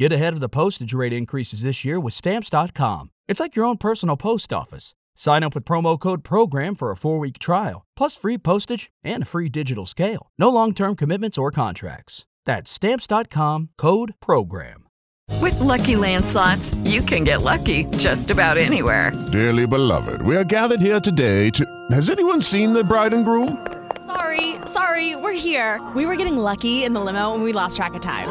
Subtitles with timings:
[0.00, 3.10] Get ahead of the postage rate increases this year with Stamps.com.
[3.28, 4.94] It's like your own personal post office.
[5.14, 9.24] Sign up with promo code PROGRAM for a four week trial, plus free postage and
[9.24, 10.30] a free digital scale.
[10.38, 12.24] No long term commitments or contracts.
[12.46, 14.86] That's Stamps.com code PROGRAM.
[15.42, 19.12] With Lucky Land slots, you can get lucky just about anywhere.
[19.30, 21.62] Dearly beloved, we are gathered here today to.
[21.90, 23.66] Has anyone seen the bride and groom?
[24.06, 25.78] Sorry, sorry, we're here.
[25.94, 28.30] We were getting lucky in the limo and we lost track of time.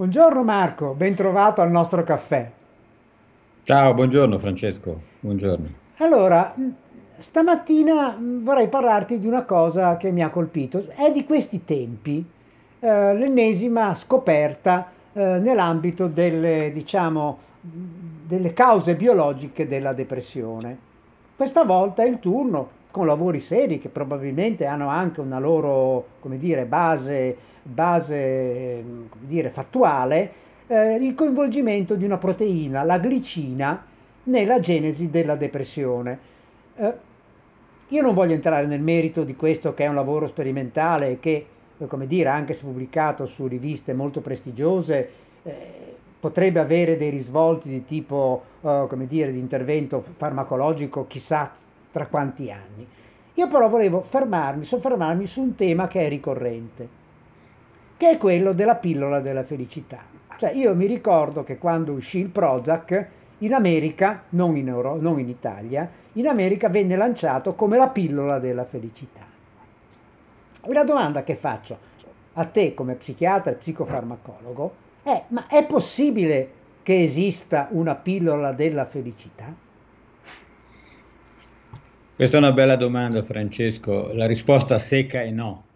[0.00, 2.50] Buongiorno Marco, ben trovato al nostro caffè.
[3.64, 5.68] Ciao, buongiorno Francesco, buongiorno.
[5.98, 6.68] Allora, mh,
[7.18, 10.88] stamattina mh, vorrei parlarti di una cosa che mi ha colpito.
[10.88, 12.24] È di questi tempi,
[12.80, 17.68] eh, l'ennesima scoperta eh, nell'ambito delle, diciamo, mh,
[18.24, 20.78] delle cause biologiche della depressione.
[21.36, 26.64] Questa volta è il turno, con lavori seri che probabilmente hanno anche una loro, dire,
[26.64, 30.32] base, base eh, come dire, fattuale,
[30.66, 33.84] eh, il coinvolgimento di una proteina, la glicina,
[34.24, 36.18] nella genesi della depressione.
[36.76, 37.08] Eh,
[37.88, 41.46] io non voglio entrare nel merito di questo che è un lavoro sperimentale che,
[41.76, 45.10] eh, come dire, anche se pubblicato su riviste molto prestigiose,
[45.42, 45.54] eh,
[46.20, 51.50] potrebbe avere dei risvolti di tipo, eh, come dire, di intervento farmacologico, chissà
[51.90, 52.86] tra quanti anni.
[53.34, 56.88] Io però volevo fermarmi, soffermarmi su un tema che è ricorrente,
[57.96, 60.02] che è quello della pillola della felicità.
[60.36, 63.06] Cioè io mi ricordo che quando uscì il Prozac,
[63.38, 68.38] in America, non in, Euro, non in Italia, in America venne lanciato come la pillola
[68.38, 69.26] della felicità.
[70.64, 71.78] La domanda che faccio
[72.34, 78.84] a te come psichiatra e psicofarmacologo è, ma è possibile che esista una pillola della
[78.84, 79.68] felicità?
[82.20, 85.68] Questa è una bella domanda Francesco, la risposta secca è no,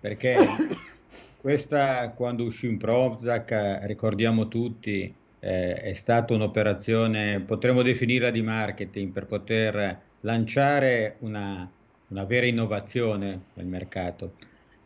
[0.00, 0.34] perché
[1.40, 9.12] questa quando uscì in Prozac, ricordiamo tutti, eh, è stata un'operazione, potremmo definirla di marketing,
[9.12, 11.70] per poter lanciare una,
[12.08, 14.32] una vera innovazione nel mercato.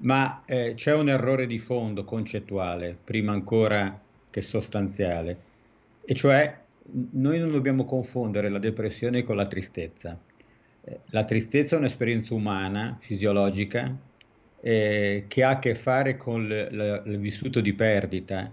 [0.01, 3.99] Ma eh, c'è un errore di fondo concettuale, prima ancora
[4.29, 5.39] che sostanziale,
[6.05, 6.59] e cioè
[7.13, 10.21] noi non dobbiamo confondere la depressione con la tristezza.
[11.07, 13.95] La tristezza è un'esperienza umana, fisiologica,
[14.61, 18.53] eh, che ha a che fare con il vissuto di perdita,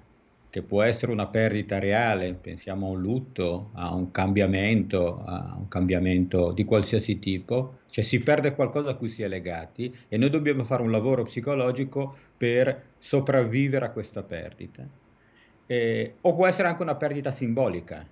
[0.49, 5.67] che può essere una perdita reale, pensiamo a un lutto, a un cambiamento, a un
[5.67, 10.29] cambiamento di qualsiasi tipo, cioè si perde qualcosa a cui si è legati e noi
[10.29, 14.87] dobbiamo fare un lavoro psicologico per sopravvivere a questa perdita.
[15.65, 18.05] Eh, o può essere anche una perdita simbolica?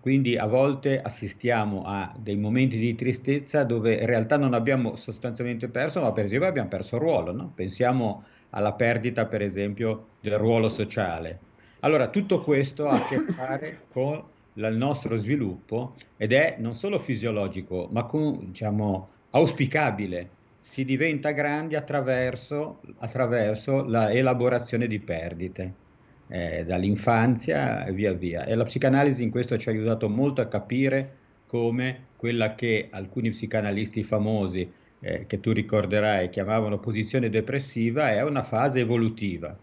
[0.00, 5.68] Quindi a volte assistiamo a dei momenti di tristezza dove in realtà non abbiamo sostanzialmente
[5.68, 7.32] perso, ma per esempio abbiamo perso il ruolo.
[7.32, 7.52] No?
[7.54, 11.38] Pensiamo alla perdita, per esempio, del ruolo sociale.
[11.80, 14.20] Allora, tutto questo ha a che fare con
[14.54, 20.30] il nostro sviluppo ed è non solo fisiologico, ma con, diciamo, auspicabile.
[20.60, 25.86] Si diventa grandi attraverso, attraverso l'elaborazione di perdite
[26.28, 28.44] eh, dall'infanzia e via via.
[28.44, 31.16] E la psicanalisi in questo ci ha aiutato molto a capire
[31.46, 38.42] come quella che alcuni psicanalisti famosi, eh, che tu ricorderai, chiamavano posizione depressiva, è una
[38.42, 39.56] fase evolutiva.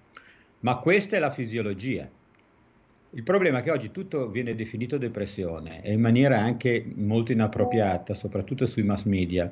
[0.62, 2.10] Ma questa è la fisiologia.
[3.12, 8.14] Il problema è che oggi tutto viene definito depressione e in maniera anche molto inappropriata,
[8.14, 9.52] soprattutto sui mass media.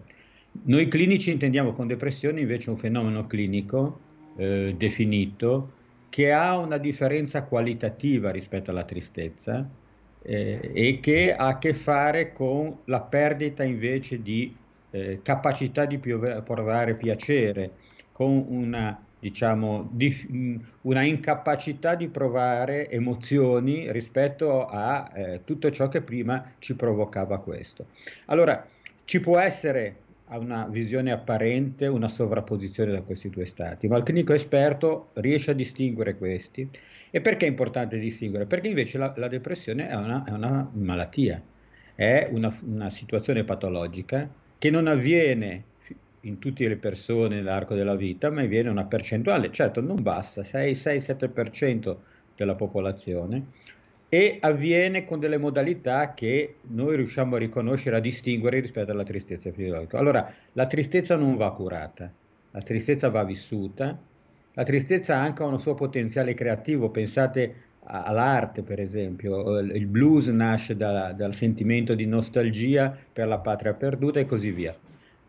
[0.63, 3.99] Noi clinici intendiamo con depressione invece un fenomeno clinico
[4.35, 5.81] eh, definito
[6.13, 9.67] che ha una differenza qualitativa rispetto alla tristezza
[10.21, 14.55] eh, e che ha a che fare con la perdita invece di
[14.91, 17.71] eh, capacità di provare piacere,
[18.11, 26.03] con una, diciamo, di, una incapacità di provare emozioni rispetto a eh, tutto ciò che
[26.03, 27.87] prima ci provocava questo.
[28.25, 28.63] Allora,
[29.05, 29.95] ci può essere
[30.27, 35.51] ha una visione apparente, una sovrapposizione da questi due stati, ma il clinico esperto riesce
[35.51, 36.67] a distinguere questi.
[37.11, 38.45] E perché è importante distinguere?
[38.45, 41.41] Perché invece la, la depressione è una, è una, malattia,
[41.93, 45.65] è una, una situazione patologica che non avviene
[46.21, 51.95] in tutte le persone nell'arco della vita, ma avviene una percentuale, certo non basta, 6-7%
[52.35, 53.45] della popolazione,
[54.13, 59.51] e avviene con delle modalità che noi riusciamo a riconoscere, a distinguere rispetto alla tristezza
[59.51, 59.97] fisiologica.
[59.97, 62.13] Allora, la tristezza non va curata,
[62.51, 63.99] la tristezza va vissuta,
[64.51, 70.75] la tristezza ha anche un suo potenziale creativo, pensate all'arte per esempio, il blues nasce
[70.75, 74.79] da, dal sentimento di nostalgia per la patria perduta e così via.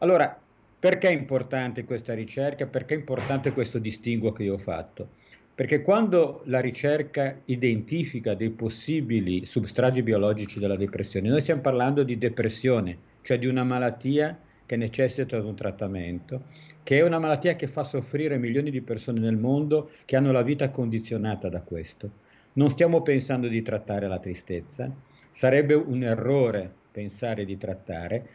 [0.01, 0.39] Allora,
[0.79, 2.67] perché è importante questa ricerca?
[2.67, 5.15] Perché è importante questo distinguo che io ho fatto?
[5.55, 12.19] Perché quando la ricerca identifica dei possibili substrati biologici della depressione, noi stiamo parlando di
[12.19, 14.37] depressione, cioè di una malattia
[14.67, 16.47] che necessita di un trattamento,
[16.83, 20.43] che è una malattia che fa soffrire milioni di persone nel mondo che hanno la
[20.43, 22.11] vita condizionata da questo.
[22.55, 24.93] Non stiamo pensando di trattare la tristezza,
[25.31, 28.29] sarebbe un errore pensare di trattare,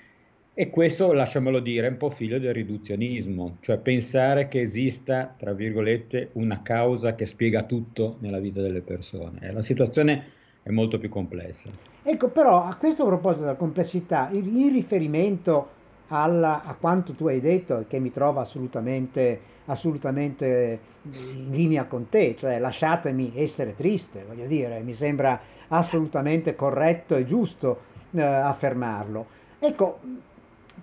[0.59, 5.53] e questo, lasciamolo dire, è un po' figlio del riduzionismo, cioè pensare che esista, tra
[5.53, 9.53] virgolette, una causa che spiega tutto nella vita delle persone.
[9.53, 10.25] La situazione
[10.61, 11.69] è molto più complessa.
[12.03, 15.69] Ecco, però a questo proposito della complessità, in riferimento
[16.07, 22.35] alla, a quanto tu hai detto, che mi trova assolutamente, assolutamente in linea con te,
[22.37, 25.39] cioè lasciatemi essere triste, voglio dire, mi sembra
[25.69, 27.79] assolutamente corretto e giusto
[28.11, 29.37] eh, affermarlo.
[29.61, 29.99] Ecco,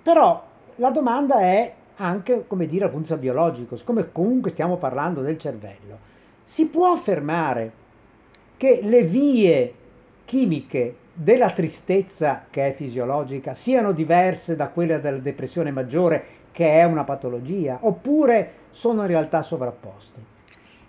[0.03, 0.45] però
[0.77, 5.23] la domanda è anche, come dire, dal punto di vista biologico, siccome comunque stiamo parlando
[5.23, 5.99] del cervello,
[6.45, 7.73] si può affermare
[8.57, 9.75] che le vie
[10.25, 16.85] chimiche della tristezza che è fisiologica siano diverse da quelle della depressione maggiore che è
[16.85, 20.21] una patologia oppure sono in realtà sovrapposte?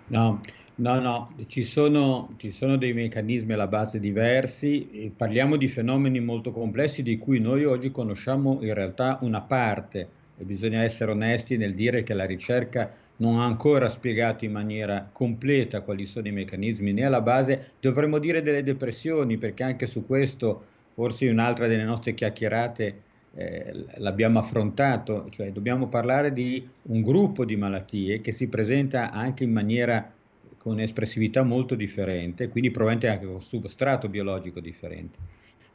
[0.08, 0.40] No,
[0.80, 6.52] No, no, ci sono, ci sono dei meccanismi alla base diversi, parliamo di fenomeni molto
[6.52, 10.08] complessi di cui noi oggi conosciamo in realtà una parte.
[10.36, 15.08] E bisogna essere onesti nel dire che la ricerca non ha ancora spiegato in maniera
[15.10, 20.06] completa quali sono i meccanismi né alla base, dovremmo dire delle depressioni, perché anche su
[20.06, 20.64] questo
[20.94, 23.02] forse in un'altra delle nostre chiacchierate
[23.34, 29.42] eh, l'abbiamo affrontato, cioè dobbiamo parlare di un gruppo di malattie che si presenta anche
[29.42, 30.12] in maniera
[30.58, 35.18] con espressività molto differente, quindi probabilmente anche con substrato biologico differente.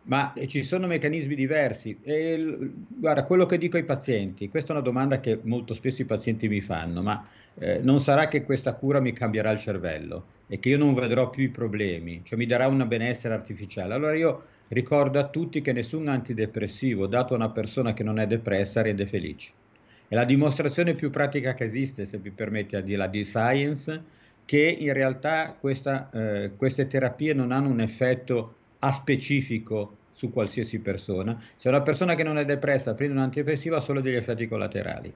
[0.05, 1.97] Ma eh, ci sono meccanismi diversi.
[2.03, 2.57] E,
[2.87, 6.49] guarda, quello che dico ai pazienti, questa è una domanda che molto spesso i pazienti
[6.49, 7.25] mi fanno, ma
[7.55, 11.29] eh, non sarà che questa cura mi cambierà il cervello e che io non vedrò
[11.29, 13.93] più i problemi, cioè mi darà un benessere artificiale.
[13.93, 18.27] Allora io ricordo a tutti che nessun antidepressivo dato a una persona che non è
[18.27, 19.51] depressa rende felice.
[20.07, 24.03] È la dimostrazione più pratica che esiste, se vi permette, al di là di science,
[24.45, 31.41] che in realtà questa, eh, queste terapie non hanno un effetto aspecifico su qualsiasi persona.
[31.57, 35.13] Se una persona che non è depressa prende un antidepressivo ha solo degli effetti collaterali.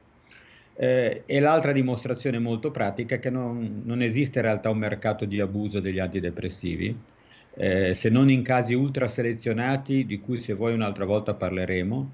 [0.79, 5.25] Eh, e l'altra dimostrazione molto pratica è che non, non, esiste in realtà un mercato
[5.25, 6.95] di abuso degli antidepressivi,
[7.55, 12.11] eh, se non in casi ultra selezionati, di cui se vuoi un'altra volta parleremo.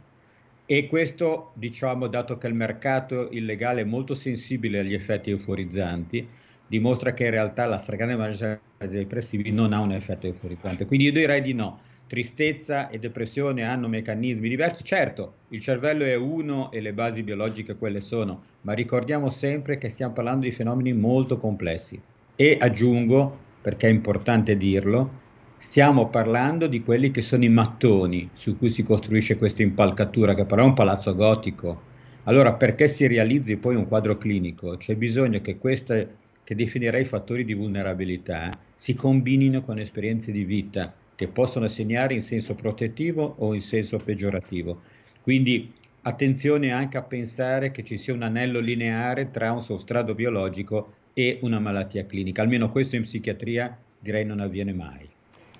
[0.66, 6.26] E questo, diciamo, dato che il mercato illegale è molto sensibile agli effetti euforizzanti,
[6.68, 10.86] dimostra che in realtà la stragrande maggioranza dei depressivi non ha un effetto euforizzante.
[10.86, 11.80] Quindi io direi di no.
[12.06, 14.84] Tristezza e depressione hanno meccanismi diversi.
[14.84, 19.90] Certo, il cervello è uno e le basi biologiche quelle sono, ma ricordiamo sempre che
[19.90, 22.00] stiamo parlando di fenomeni molto complessi.
[22.36, 25.22] E aggiungo, perché è importante dirlo,
[25.58, 30.46] stiamo parlando di quelli che sono i mattoni su cui si costruisce questa impalcatura, che
[30.46, 31.82] però è un palazzo gotico.
[32.26, 37.46] Allora, perché si realizzi poi un quadro clinico, c'è bisogno che queste che definirei fattori
[37.46, 43.54] di vulnerabilità, si combinino con esperienze di vita che possono segnare in senso protettivo o
[43.54, 44.82] in senso peggiorativo.
[45.22, 45.72] Quindi
[46.02, 51.40] attenzione anche a pensare che ci sia un anello lineare tra un sostrato biologico e
[51.42, 52.42] una malattia clinica.
[52.42, 55.10] Almeno questo in psichiatria direi non avviene mai.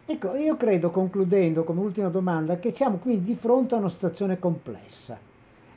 [0.06, 4.38] Ecco, io credo, concludendo come ultima domanda, che siamo quindi di fronte a una situazione
[4.38, 5.32] complessa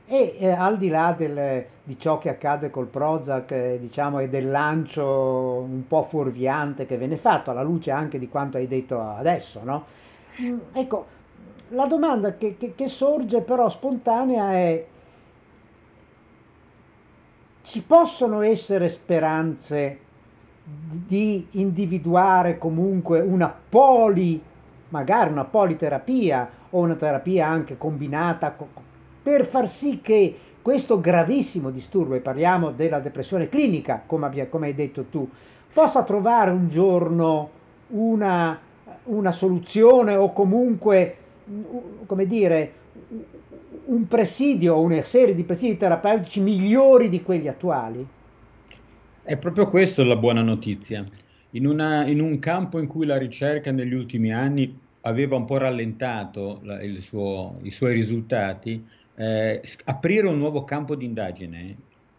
[0.07, 4.29] e eh, al di là del, di ciò che accade col Prozac eh, diciamo, e
[4.29, 9.01] del lancio un po' fuorviante che viene fatto, alla luce anche di quanto hai detto
[9.01, 9.85] adesso, no?
[10.41, 11.07] Mm, ecco,
[11.71, 14.87] la domanda che, che, che sorge però spontanea è
[17.63, 19.99] ci possono essere speranze
[20.63, 24.41] di individuare comunque una poli,
[24.91, 28.57] magari una politerapia o una terapia anche combinata
[29.27, 34.69] per far sì che questo gravissimo disturbo, e parliamo della depressione clinica, come, abbia, come
[34.69, 35.29] hai detto tu,
[35.73, 37.51] possa trovare un giorno
[37.89, 38.57] una,
[39.03, 41.17] una soluzione o comunque,
[42.07, 42.73] come dire,
[43.87, 48.07] un presidio o una serie di presidi terapeutici migliori di quelli attuali?
[49.25, 51.05] È proprio questa la buona notizia.
[51.51, 55.59] In, una, in, un campo in cui la ricerca negli ultimi anni aveva un po'
[55.59, 58.85] rallentato la, suo, i suoi risultati,
[59.17, 61.77] eh, aprire un nuovo campo di indagine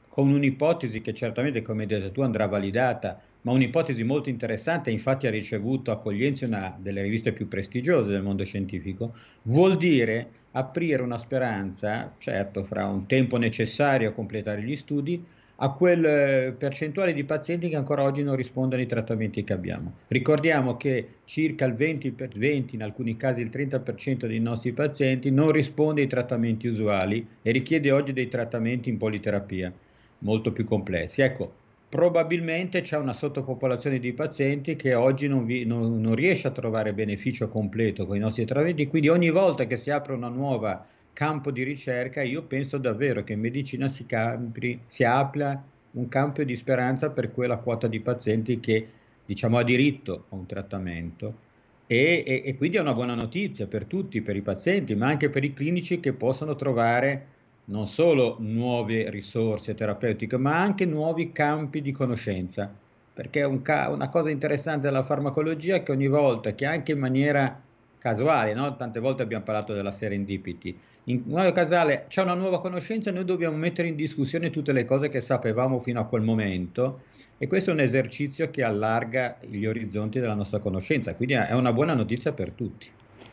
[0.07, 5.27] con un'ipotesi che certamente, come hai detto tu, andrà validata, ma un'ipotesi molto interessante, infatti
[5.27, 9.13] ha ricevuto accoglienza in una delle riviste più prestigiose del mondo scientifico,
[9.43, 15.23] vuol dire aprire una speranza, certo fra un tempo necessario a completare gli studi,
[15.59, 19.93] a quel eh, percentuale di pazienti che ancora oggi non rispondono ai trattamenti che abbiamo.
[20.07, 25.51] Ricordiamo che circa il 20, 20 in alcuni casi il 30% dei nostri pazienti non
[25.51, 29.73] risponde ai trattamenti usuali e richiede oggi dei trattamenti in politerapia
[30.19, 31.21] molto più complessi.
[31.21, 31.53] Ecco,
[31.89, 36.93] probabilmente c'è una sottopopolazione di pazienti che oggi non, vi, non, non riesce a trovare
[36.93, 40.85] beneficio completo con i nostri trattamenti, quindi ogni volta che si apre una nuova
[41.17, 45.59] campo di ricerca, io penso davvero che in medicina si, campi, si apra
[45.93, 48.87] un campo di speranza per quella quota di pazienti che
[49.25, 51.45] diciamo, ha diritto a un trattamento.
[51.87, 55.31] E, e, e, quindi è una buona notizia per tutti, per i pazienti, ma anche
[55.31, 57.25] per i clinici che possono trovare
[57.65, 62.71] non solo nuove risorse terapeutiche, ma anche nuovi campi di conoscenza.
[63.11, 66.99] Perché un ca- una cosa interessante della farmacologia è che ogni volta che anche in
[66.99, 67.59] maniera
[67.97, 68.75] casuale, no?
[68.75, 73.25] tante volte abbiamo parlato della serendipity, in modo casale c'è una nuova conoscenza e noi
[73.25, 77.01] dobbiamo mettere in discussione tutte le cose che sapevamo fino a quel momento
[77.37, 81.71] e questo è un esercizio che allarga gli orizzonti della nostra conoscenza, quindi è una
[81.71, 82.89] buona notizia per tutti.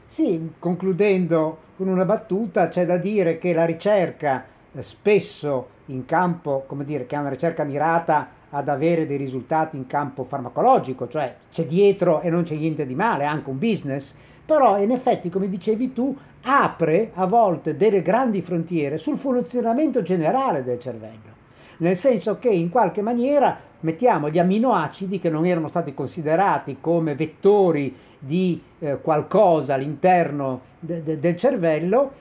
[0.07, 6.65] Sì, concludendo con una battuta, c'è da dire che la ricerca eh, spesso in campo,
[6.67, 11.35] come dire, che è una ricerca mirata ad avere dei risultati in campo farmacologico, cioè
[11.53, 14.15] c'è dietro e non c'è niente di male, è anche un business,
[14.47, 20.63] però in effetti, come dicevi tu, apre a volte delle grandi frontiere sul funzionamento generale
[20.63, 21.33] del cervello,
[21.79, 27.17] nel senso che in qualche maniera mettiamo gli aminoacidi che non erano stati considerati come
[27.17, 32.13] vettori di eh, qualcosa all'interno de- de- del cervello,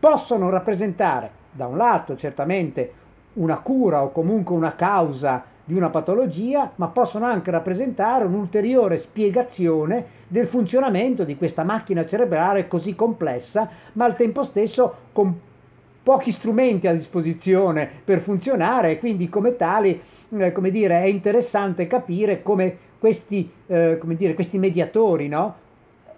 [0.00, 2.92] possono rappresentare da un lato certamente
[3.34, 10.04] una cura o comunque una causa di una patologia, ma possono anche rappresentare un'ulteriore spiegazione
[10.26, 15.32] del funzionamento di questa macchina cerebrale così complessa, ma al tempo stesso con
[16.02, 20.00] pochi strumenti a disposizione per funzionare e quindi come tali,
[20.30, 25.54] eh, come dire, è interessante capire come questi, eh, come dire, questi mediatori, no?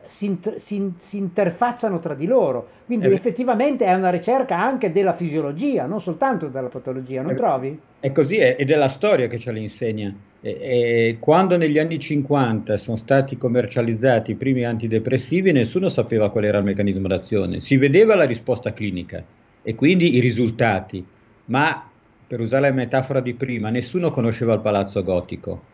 [0.06, 2.68] Si, inter- si, si, interfacciano tra di loro.
[2.86, 7.34] Quindi eh, effettivamente è una ricerca anche della fisiologia, non soltanto della patologia, non è,
[7.34, 7.78] trovi?
[8.00, 10.14] È così, è, ed è la storia che ce la insegna.
[10.40, 16.44] E, e quando negli anni 50 sono stati commercializzati i primi antidepressivi, nessuno sapeva qual
[16.44, 17.60] era il meccanismo d'azione.
[17.60, 19.22] Si vedeva la risposta clinica
[19.62, 21.04] e quindi i risultati,
[21.46, 21.88] ma
[22.26, 25.70] per usare la metafora di prima, nessuno conosceva il palazzo gotico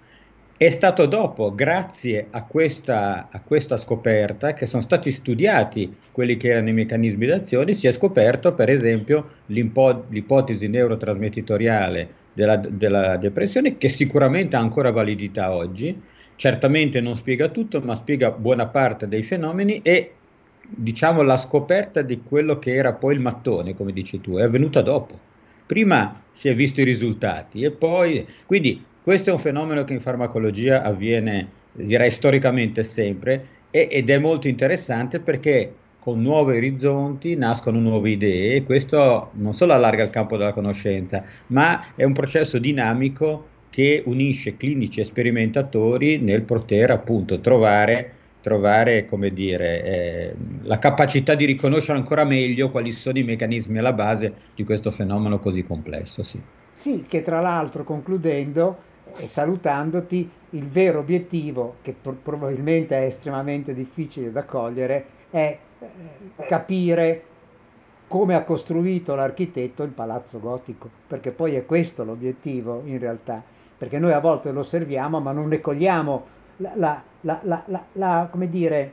[0.59, 6.49] è stato dopo, grazie a questa, a questa, scoperta, che sono stati studiati quelli che
[6.49, 13.89] erano i meccanismi d'azione, si è scoperto per esempio l'ipotesi neurotrasmettitoriale della, della depressione, che
[13.89, 15.97] sicuramente ha ancora validità oggi,
[16.35, 20.15] certamente non spiega tutto, ma spiega buona parte dei fenomeni e
[20.61, 24.83] diciamo la scoperta di quello che era poi il mattone, come dici tu, è avvenuta
[24.83, 25.17] dopo.
[25.67, 30.01] Prima si è visto i risultati e poi, quindi questo è un fenomeno che in
[30.01, 37.81] farmacologia avviene, direi storicamente sempre, e, ed è molto interessante perché con nuovi orizzonti nascono
[37.81, 42.59] nuove idee e questo non solo allarga il campo della conoscenza, ma è un processo
[42.59, 48.13] dinamico che unisce clinici e sperimentatori nel poter appunto trovare,
[48.43, 50.35] trovare come dire, eh,
[50.65, 55.39] la capacità di riconoscere ancora meglio quali sono i meccanismi alla base di questo fenomeno
[55.39, 56.23] così complesso.
[56.23, 56.39] Sì,
[56.75, 58.85] sì che tra l'altro concludendo
[59.17, 66.45] e salutandoti, il vero obiettivo, che pro- probabilmente è estremamente difficile da cogliere, è eh,
[66.47, 67.23] capire
[68.07, 73.43] come ha costruito l'architetto il palazzo gotico, perché poi è questo l'obiettivo in realtà,
[73.77, 76.25] perché noi a volte lo osserviamo ma non ne cogliamo
[76.57, 78.93] la, la, la, la come dire,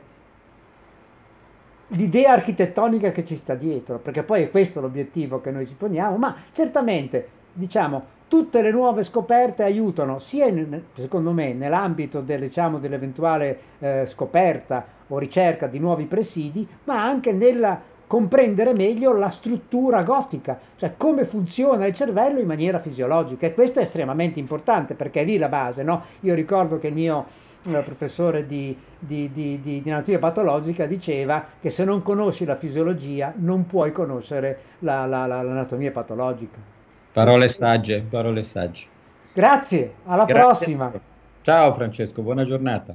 [1.88, 6.16] l'idea architettonica che ci sta dietro, perché poi è questo l'obiettivo che noi ci poniamo,
[6.16, 12.78] ma certamente, diciamo, tutte le nuove scoperte aiutano sia in, secondo me nell'ambito del, diciamo,
[12.78, 20.02] dell'eventuale eh, scoperta o ricerca di nuovi presidi, ma anche nella comprendere meglio la struttura
[20.02, 25.22] gotica, cioè come funziona il cervello in maniera fisiologica e questo è estremamente importante perché
[25.22, 25.82] è lì la base.
[25.82, 26.02] No?
[26.20, 27.26] Io ricordo che il mio
[27.64, 33.32] eh, professore di, di, di, di, anatomia patologica diceva che se non conosci la fisiologia
[33.36, 36.75] non puoi conoscere la, la, la, l'anatomia patologica.
[37.16, 38.88] Parole sagge, parole sagge.
[39.32, 40.44] Grazie, alla Grazie.
[40.44, 41.00] prossima.
[41.40, 42.94] Ciao Francesco, buona giornata.